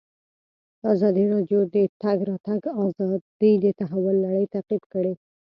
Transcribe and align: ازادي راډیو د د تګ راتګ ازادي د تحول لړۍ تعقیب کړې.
ازادي 0.93 1.25
راډیو 1.33 1.61
د 1.73 1.75
د 1.75 1.77
تګ 2.03 2.17
راتګ 2.29 2.61
ازادي 2.85 3.51
د 3.63 3.65
تحول 3.79 4.15
لړۍ 4.25 4.45
تعقیب 4.53 4.83
کړې. 4.93 5.13